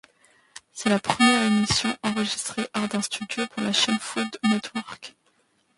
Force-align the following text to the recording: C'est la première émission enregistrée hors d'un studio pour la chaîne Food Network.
C'est 0.73 0.89
la 0.89 0.97
première 0.99 1.43
émission 1.45 1.95
enregistrée 2.01 2.67
hors 2.73 2.87
d'un 2.87 3.03
studio 3.03 3.45
pour 3.53 3.61
la 3.61 3.71
chaîne 3.71 3.99
Food 3.99 4.35
Network. 4.45 5.15